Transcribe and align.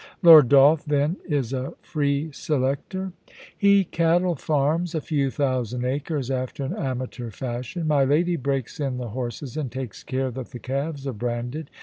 * 0.15 0.23
Lord 0.23 0.49
Dolph, 0.49 0.83
then, 0.83 1.17
is 1.29 1.53
a 1.53 1.75
free 1.83 2.31
selector 2.31 3.11
?'* 3.47 3.55
He 3.69 3.83
cattle 3.83 4.33
farms 4.33 4.95
a 4.95 4.99
few 4.99 5.29
thousand 5.29 5.85
acres 5.85 6.31
after 6.31 6.63
an 6.63 6.73
amateur 6.73 7.29
fashion. 7.29 7.87
My 7.87 8.03
lady 8.03 8.35
breaks 8.35 8.79
in 8.79 8.97
the 8.97 9.09
horses 9.09 9.55
and 9.57 9.71
takes 9.71 10.01
care 10.03 10.31
that 10.31 10.47
the 10.49 10.57
calves 10.59 11.05
are 11.05 11.13
branded. 11.13 11.69